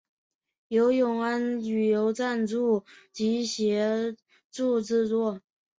[0.69, 4.15] 由永安旅游赞助及协
[4.49, 5.41] 助制作。